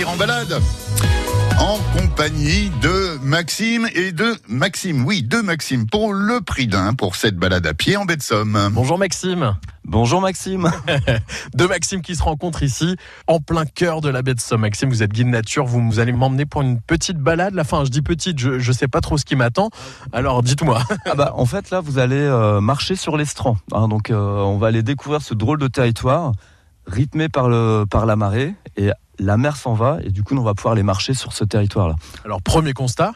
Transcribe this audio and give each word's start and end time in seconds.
partir 0.00 0.10
en 0.10 0.16
balade 0.16 0.62
en 1.58 1.78
compagnie 1.98 2.70
de 2.80 3.18
Maxime 3.22 3.86
et 3.94 4.12
de 4.12 4.34
Maxime, 4.48 5.04
oui, 5.04 5.22
de 5.22 5.42
Maxime, 5.42 5.86
pour 5.86 6.14
le 6.14 6.40
prix 6.40 6.66
d'un 6.66 6.94
pour 6.94 7.16
cette 7.16 7.36
balade 7.36 7.66
à 7.66 7.74
pied 7.74 7.98
en 7.98 8.06
baie 8.06 8.16
de 8.16 8.22
Somme. 8.22 8.70
Bonjour 8.72 8.96
Maxime. 8.98 9.56
Bonjour 9.84 10.22
Maxime. 10.22 10.70
Deux 11.54 11.68
Maxime 11.68 12.00
qui 12.00 12.16
se 12.16 12.22
rencontrent 12.22 12.62
ici, 12.62 12.96
en 13.26 13.40
plein 13.40 13.66
cœur 13.66 14.00
de 14.00 14.08
la 14.08 14.22
baie 14.22 14.34
de 14.34 14.40
Somme. 14.40 14.62
Maxime, 14.62 14.88
vous 14.88 15.02
êtes 15.02 15.12
guide 15.12 15.26
nature, 15.26 15.66
vous, 15.66 15.82
vous 15.82 15.98
allez 15.98 16.12
m'emmener 16.12 16.46
pour 16.46 16.62
une 16.62 16.80
petite 16.80 17.18
balade. 17.18 17.52
La 17.54 17.64
fin, 17.64 17.84
je 17.84 17.90
dis 17.90 18.02
petite, 18.02 18.38
je, 18.38 18.52
ne 18.52 18.72
sais 18.72 18.88
pas 18.88 19.02
trop 19.02 19.18
ce 19.18 19.26
qui 19.26 19.36
m'attend. 19.36 19.68
Alors 20.12 20.42
dites-moi. 20.42 20.82
ah 21.04 21.14
bah, 21.14 21.32
en 21.36 21.44
fait, 21.44 21.70
là, 21.70 21.80
vous 21.80 21.98
allez 21.98 22.16
euh, 22.16 22.62
marcher 22.62 22.96
sur 22.96 23.18
l'estran. 23.18 23.58
Hein, 23.72 23.88
donc, 23.88 24.10
euh, 24.10 24.16
on 24.16 24.56
va 24.56 24.68
aller 24.68 24.82
découvrir 24.82 25.20
ce 25.20 25.34
drôle 25.34 25.58
de 25.58 25.68
territoire 25.68 26.32
rythmé 26.86 27.28
par, 27.28 27.48
le, 27.48 27.84
par 27.84 28.06
la 28.06 28.16
marée. 28.16 28.54
Et 28.76 28.90
la 29.20 29.36
mer 29.36 29.56
s'en 29.56 29.74
va 29.74 29.98
et 30.02 30.10
du 30.10 30.22
coup 30.22 30.34
on 30.36 30.42
va 30.42 30.54
pouvoir 30.54 30.72
aller 30.72 30.82
marcher 30.82 31.14
sur 31.14 31.32
ce 31.32 31.44
territoire-là. 31.44 31.94
Alors 32.24 32.42
premier 32.42 32.72
constat, 32.72 33.12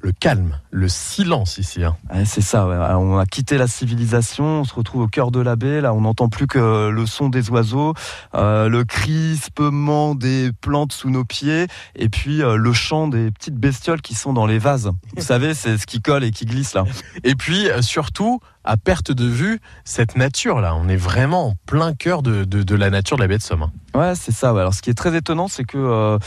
le 0.00 0.12
calme, 0.12 0.60
le 0.70 0.88
silence 0.88 1.58
ici. 1.58 1.82
Hein. 1.82 1.96
c'est 2.24 2.40
ça, 2.40 2.66
on 2.98 3.18
a 3.18 3.26
quitté 3.26 3.58
la 3.58 3.66
civilisation, 3.66 4.60
on 4.60 4.64
se 4.64 4.72
retrouve 4.74 5.02
au 5.02 5.08
cœur 5.08 5.32
de 5.32 5.40
la 5.40 5.56
baie, 5.56 5.80
là 5.80 5.92
on 5.92 6.02
n'entend 6.02 6.28
plus 6.28 6.46
que 6.46 6.88
le 6.88 7.06
son 7.06 7.28
des 7.28 7.50
oiseaux, 7.50 7.94
euh, 8.34 8.68
le 8.68 8.84
crispement 8.84 10.14
des 10.14 10.50
plantes 10.60 10.92
sous 10.92 11.10
nos 11.10 11.24
pieds, 11.24 11.66
et 11.96 12.08
puis 12.08 12.42
euh, 12.42 12.56
le 12.56 12.72
chant 12.72 13.08
des 13.08 13.30
petites 13.32 13.56
bestioles 13.56 14.00
qui 14.00 14.14
sont 14.14 14.32
dans 14.32 14.46
les 14.46 14.58
vases. 14.58 14.90
Vous 15.16 15.22
savez, 15.22 15.54
c'est 15.54 15.76
ce 15.78 15.86
qui 15.86 16.00
colle 16.00 16.22
et 16.22 16.30
qui 16.30 16.46
glisse 16.46 16.74
là. 16.74 16.84
Et 17.24 17.34
puis 17.34 17.68
euh, 17.68 17.82
surtout, 17.82 18.40
à 18.68 18.76
perte 18.76 19.10
de 19.10 19.24
vue 19.24 19.60
cette 19.84 20.14
nature-là. 20.14 20.76
On 20.76 20.88
est 20.88 20.96
vraiment 20.96 21.48
en 21.48 21.54
plein 21.64 21.94
cœur 21.94 22.22
de, 22.22 22.74
la 22.74 22.90
nature 22.90 23.16
de 23.16 23.22
la 23.22 23.28
baie 23.28 23.38
de 23.38 23.42
Somme. 23.42 23.62
Hein. 23.62 23.72
Ouais, 23.98 24.14
c'est 24.14 24.30
ça. 24.30 24.50
Alors, 24.50 24.74
ce 24.74 24.82
qui 24.82 24.90
est 24.90 24.94
très 24.94 25.16
étonnant, 25.16 25.48
c'est 25.48 25.64
que, 25.64 25.78
euh, 25.78 26.18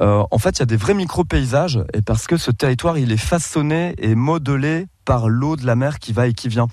euh, 0.00 0.24
en 0.28 0.38
fait, 0.38 0.58
il 0.58 0.58
y 0.58 0.62
a 0.62 0.66
des 0.66 0.76
vrais 0.76 0.94
micro-paysages, 0.94 1.84
et 1.94 2.02
parce 2.02 2.26
que 2.26 2.36
ce 2.36 2.50
territoire, 2.50 2.98
il 2.98 3.12
est 3.12 3.16
façonné 3.16 3.94
et 3.98 4.16
modelé 4.16 4.88
par 5.04 5.28
l'eau 5.28 5.54
de 5.54 5.64
la 5.64 5.76
mer 5.76 6.00
qui 6.00 6.12
va 6.12 6.26
et 6.26 6.32
qui 6.32 6.48
vient. 6.48 6.66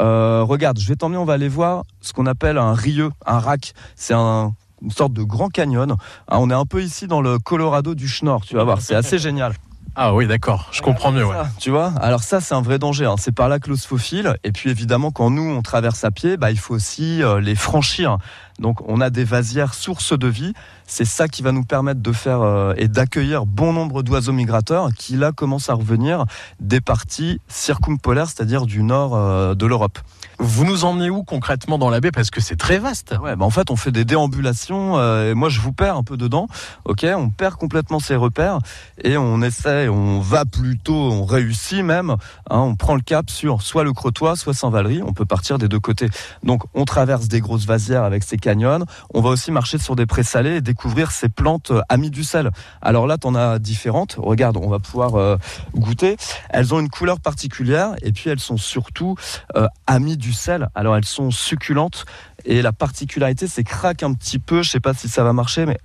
Euh, 0.00 0.42
regarde, 0.42 0.80
je 0.80 0.88
vais 0.88 0.96
t'emmener, 0.96 1.18
on 1.18 1.24
va 1.24 1.34
aller 1.34 1.48
voir 1.48 1.84
ce 2.00 2.12
qu'on 2.12 2.26
appelle 2.26 2.58
un 2.58 2.74
rieux, 2.74 3.10
un 3.26 3.38
rack. 3.38 3.74
C'est 3.94 4.14
un, 4.14 4.54
une 4.82 4.90
sorte 4.90 5.12
de 5.12 5.22
grand 5.22 5.50
canyon. 5.50 5.94
Ah, 6.26 6.40
on 6.40 6.50
est 6.50 6.54
un 6.54 6.66
peu 6.66 6.82
ici 6.82 7.06
dans 7.06 7.20
le 7.20 7.38
Colorado 7.38 7.94
du 7.94 8.08
Schnorr, 8.08 8.40
tu 8.44 8.56
vas 8.56 8.64
voir, 8.64 8.80
c'est 8.80 8.96
assez 8.96 9.18
génial. 9.20 9.54
Ah 9.96 10.14
oui, 10.14 10.26
d'accord, 10.26 10.68
je 10.72 10.82
comprends 10.82 11.12
mieux. 11.12 11.24
Ouais. 11.24 11.36
tu 11.58 11.70
vois, 11.70 11.92
alors 12.00 12.22
ça 12.22 12.40
c'est 12.40 12.54
un 12.54 12.62
vrai 12.62 12.78
danger. 12.78 13.06
Hein. 13.06 13.14
C'est 13.18 13.32
par 13.32 13.48
là 13.48 13.58
que 13.60 13.70
l'eau 13.70 13.76
se 13.76 13.86
faufile. 13.86 14.36
Et 14.42 14.50
puis 14.50 14.70
évidemment, 14.70 15.10
quand 15.10 15.30
nous 15.30 15.48
on 15.48 15.62
traverse 15.62 16.02
à 16.04 16.10
pied, 16.10 16.36
bah, 16.36 16.50
il 16.50 16.58
faut 16.58 16.74
aussi 16.74 17.22
euh, 17.22 17.40
les 17.40 17.54
franchir. 17.54 18.18
Donc 18.58 18.78
on 18.88 19.00
a 19.00 19.10
des 19.10 19.24
vasières 19.24 19.74
sources 19.74 20.16
de 20.16 20.28
vie. 20.28 20.52
C'est 20.86 21.04
ça 21.04 21.28
qui 21.28 21.42
va 21.42 21.52
nous 21.52 21.64
permettre 21.64 22.00
de 22.00 22.12
faire 22.12 22.42
euh, 22.42 22.74
et 22.76 22.88
d'accueillir 22.88 23.46
bon 23.46 23.72
nombre 23.72 24.02
d'oiseaux 24.02 24.32
migrateurs 24.32 24.90
qui 24.96 25.16
là 25.16 25.32
commencent 25.32 25.70
à 25.70 25.74
revenir 25.74 26.24
des 26.60 26.80
parties 26.80 27.40
circumpolaires, 27.48 28.26
c'est-à-dire 28.26 28.66
du 28.66 28.82
nord 28.82 29.14
euh, 29.14 29.54
de 29.54 29.66
l'Europe. 29.66 29.98
Vous 30.38 30.64
nous 30.64 30.84
emmenez 30.84 31.10
où 31.10 31.22
concrètement 31.22 31.78
dans 31.78 31.90
la 31.90 32.00
baie? 32.00 32.10
Parce 32.10 32.30
que 32.30 32.40
c'est 32.40 32.56
très 32.56 32.78
vaste. 32.78 33.14
Ouais, 33.20 33.34
bah 33.34 33.44
en 33.44 33.50
fait 33.50 33.70
on 33.70 33.76
fait 33.76 33.92
des 33.92 34.04
déambulations. 34.04 34.98
Euh, 34.98 35.30
et 35.30 35.34
moi 35.34 35.48
je 35.48 35.60
vous 35.60 35.72
perds 35.72 35.96
un 35.96 36.02
peu 36.02 36.16
dedans. 36.16 36.48
Ok, 36.84 37.06
on 37.16 37.30
perd 37.30 37.54
complètement 37.54 37.98
ses 37.98 38.16
repères 38.16 38.58
et 39.02 39.16
on 39.16 39.42
essaie, 39.42 39.83
on 39.88 40.20
va 40.20 40.44
plutôt, 40.44 40.94
on 40.94 41.24
réussit 41.24 41.84
même. 41.84 42.10
Hein, 42.10 42.58
on 42.58 42.74
prend 42.74 42.96
le 42.96 43.02
cap 43.02 43.30
sur 43.30 43.62
soit 43.62 43.84
le 43.84 43.92
Crotoy, 43.92 44.36
soit 44.36 44.54
Saint-Valery. 44.54 45.02
On 45.02 45.12
peut 45.12 45.24
partir 45.24 45.58
des 45.58 45.68
deux 45.68 45.80
côtés. 45.80 46.08
Donc 46.42 46.64
on 46.74 46.84
traverse 46.84 47.28
des 47.28 47.40
grosses 47.40 47.66
vasières 47.66 48.02
avec 48.02 48.24
ces 48.24 48.36
canyons. 48.36 48.84
On 49.12 49.20
va 49.20 49.30
aussi 49.30 49.52
marcher 49.52 49.78
sur 49.78 49.94
des 49.94 50.06
prés 50.06 50.24
salés 50.24 50.56
et 50.56 50.60
découvrir 50.60 51.12
ces 51.12 51.28
plantes 51.28 51.70
euh, 51.70 51.80
amies 51.88 52.10
du 52.10 52.24
sel. 52.24 52.50
Alors 52.82 53.06
là, 53.06 53.18
tu 53.18 53.28
en 53.28 53.36
as 53.36 53.60
différentes. 53.60 54.16
Regarde, 54.18 54.56
on 54.56 54.68
va 54.68 54.80
pouvoir 54.80 55.14
euh, 55.14 55.36
goûter. 55.76 56.16
Elles 56.50 56.74
ont 56.74 56.80
une 56.80 56.90
couleur 56.90 57.20
particulière 57.20 57.94
et 58.02 58.10
puis 58.10 58.30
elles 58.30 58.40
sont 58.40 58.56
surtout 58.56 59.14
amies 59.86 60.16
du 60.16 60.24
du 60.24 60.32
sel. 60.32 60.68
Alors 60.74 60.96
elles 60.96 61.04
sont 61.04 61.30
succulentes 61.30 62.06
et 62.46 62.62
la 62.62 62.72
particularité 62.72 63.46
c'est 63.46 63.64
craque 63.64 64.02
un 64.02 64.14
petit 64.14 64.38
peu. 64.38 64.62
Je 64.62 64.70
sais 64.70 64.80
pas 64.80 64.94
si 64.94 65.08
ça 65.08 65.22
va 65.22 65.32
marcher, 65.32 65.66
mais 65.66 65.78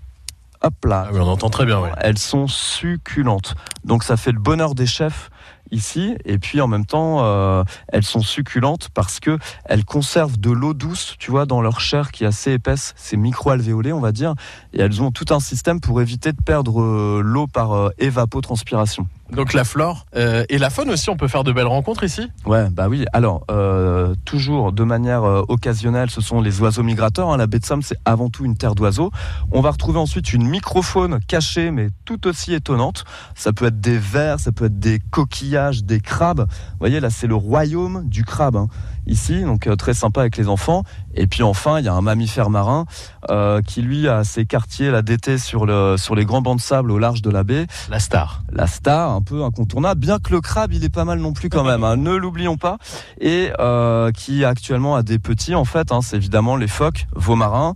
hop 0.61 0.85
là. 0.85 1.07
Ah 1.07 1.11
on 1.13 1.27
entend 1.27 1.49
très 1.49 1.65
bien. 1.65 1.81
Elles 1.97 2.17
sont 2.17 2.47
succulentes. 2.47 3.55
Donc 3.83 4.03
ça 4.03 4.17
fait 4.17 4.31
le 4.31 4.39
bonheur 4.39 4.75
des 4.75 4.85
chefs 4.85 5.29
ici 5.71 6.15
et 6.25 6.37
puis 6.37 6.61
en 6.61 6.67
même 6.67 6.85
temps 6.85 7.23
euh, 7.23 7.63
elles 7.89 8.03
sont 8.03 8.21
succulentes 8.21 8.89
parce 8.93 9.19
que 9.19 9.37
elles 9.65 9.85
conservent 9.85 10.39
de 10.39 10.51
l'eau 10.51 10.73
douce 10.73 11.15
tu 11.19 11.31
vois 11.31 11.45
dans 11.45 11.61
leur 11.61 11.79
chair 11.79 12.11
qui 12.11 12.23
est 12.23 12.27
assez 12.27 12.53
épaisse 12.53 12.93
c'est 12.95 13.17
micro-alvéolé 13.17 13.93
on 13.93 13.99
va 13.99 14.11
dire 14.11 14.33
et 14.73 14.81
elles 14.81 15.01
ont 15.01 15.11
tout 15.11 15.33
un 15.33 15.39
système 15.39 15.79
pour 15.79 16.01
éviter 16.01 16.31
de 16.31 16.41
perdre 16.41 16.81
euh, 16.81 17.21
l'eau 17.23 17.47
par 17.47 17.73
euh, 17.73 17.89
évapotranspiration 17.99 19.07
donc 19.31 19.53
la 19.53 19.63
flore 19.63 20.05
euh, 20.15 20.43
et 20.49 20.57
la 20.57 20.69
faune 20.69 20.89
aussi, 20.89 21.09
on 21.09 21.17
peut 21.17 21.27
faire 21.27 21.43
de 21.43 21.51
belles 21.51 21.67
rencontres 21.67 22.03
ici? 22.03 22.29
Ouais, 22.45 22.69
bah 22.69 22.87
oui. 22.89 23.05
Alors, 23.13 23.43
euh, 23.51 24.15
toujours 24.25 24.71
de 24.71 24.83
manière 24.83 25.23
euh, 25.23 25.43
occasionnelle, 25.47 26.09
ce 26.09 26.21
sont 26.21 26.41
les 26.41 26.61
oiseaux 26.61 26.83
migrateurs. 26.83 27.29
Hein. 27.29 27.37
La 27.37 27.47
baie 27.47 27.59
de 27.59 27.65
Somme, 27.65 27.83
c'est 27.83 27.97
avant 28.05 28.29
tout 28.29 28.45
une 28.45 28.57
terre 28.57 28.75
d'oiseaux. 28.75 29.11
On 29.51 29.61
va 29.61 29.71
retrouver 29.71 29.99
ensuite 29.99 30.33
une 30.33 30.47
microfaune 30.47 31.19
cachée, 31.27 31.69
mais 31.69 31.89
tout 32.05 32.27
aussi 32.27 32.53
étonnante. 32.53 33.05
Ça 33.35 33.53
peut 33.53 33.65
être 33.65 33.79
des 33.79 33.97
vers, 33.97 34.39
ça 34.39 34.51
peut 34.51 34.65
être 34.65 34.79
des 34.79 34.99
coquillages, 35.11 35.58
des 35.83 35.99
crabes. 35.99 36.45
Vous 36.49 36.79
voyez, 36.79 36.99
là, 36.99 37.09
c'est 37.09 37.27
le 37.27 37.35
royaume 37.35 38.03
du 38.07 38.23
crabe. 38.23 38.55
Hein 38.55 38.67
ici, 39.09 39.43
donc 39.43 39.67
euh, 39.67 39.75
très 39.75 39.93
sympa 39.93 40.21
avec 40.21 40.37
les 40.37 40.47
enfants. 40.47 40.83
Et 41.15 41.27
puis 41.27 41.43
enfin, 41.43 41.79
il 41.79 41.85
y 41.85 41.87
a 41.87 41.93
un 41.93 42.01
mammifère 42.01 42.49
marin 42.49 42.85
euh, 43.29 43.61
qui 43.61 43.81
lui 43.81 44.07
a 44.07 44.23
ses 44.23 44.45
quartiers 44.45 44.91
là 44.91 45.01
d'été 45.01 45.37
sur 45.37 45.65
le 45.65 45.97
sur 45.97 46.15
les 46.15 46.25
grands 46.25 46.41
bancs 46.41 46.57
de 46.57 46.61
sable 46.61 46.91
au 46.91 46.99
large 46.99 47.21
de 47.21 47.29
la 47.29 47.43
baie. 47.43 47.67
La 47.89 47.99
star. 47.99 48.43
La 48.51 48.67
star, 48.67 49.11
un 49.11 49.21
peu 49.21 49.43
incontournable. 49.43 49.99
Bien 49.99 50.19
que 50.19 50.31
le 50.31 50.41
crabe, 50.41 50.71
il 50.73 50.83
est 50.83 50.93
pas 50.93 51.05
mal 51.05 51.19
non 51.19 51.33
plus 51.33 51.49
quand 51.49 51.63
même. 51.63 51.83
Hein, 51.83 51.97
ne 51.97 52.13
l'oublions 52.13 52.57
pas. 52.57 52.77
Et 53.19 53.51
euh, 53.59 54.11
qui 54.11 54.45
actuellement 54.45 54.95
a 54.95 55.03
des 55.03 55.19
petits 55.19 55.55
en 55.55 55.65
fait. 55.65 55.91
Hein, 55.91 56.01
c'est 56.01 56.17
évidemment 56.17 56.55
les 56.55 56.67
phoques, 56.67 57.07
veaux 57.15 57.35
marins 57.35 57.73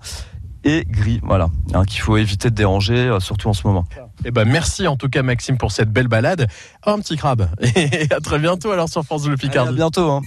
et 0.64 0.86
gris. 0.90 1.20
Voilà, 1.24 1.50
hein, 1.74 1.86
qu'il 1.86 2.02
faut 2.02 2.18
éviter 2.18 2.50
de 2.50 2.56
déranger, 2.56 3.18
surtout 3.20 3.50
en 3.50 3.54
ce 3.54 3.66
moment. 3.68 3.86
Eh 4.26 4.32
ben 4.32 4.46
merci 4.46 4.88
en 4.88 4.96
tout 4.96 5.10
cas 5.10 5.24
Maxime 5.24 5.58
pour 5.58 5.72
cette 5.72 5.92
belle 5.92 6.08
balade. 6.08 6.48
un 6.86 7.00
petit 7.00 7.18
crabe. 7.18 7.50
Et 7.76 8.08
à 8.12 8.20
très 8.20 8.40
bientôt 8.40 8.72
alors 8.72 8.90
sur 8.90 9.04
France 9.04 9.24
Bleu 9.26 9.38
Picardie. 9.38 9.70
à 9.70 9.74
bientôt. 9.74 10.10
Hein. 10.10 10.22